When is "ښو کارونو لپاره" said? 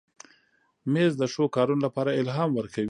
1.33-2.17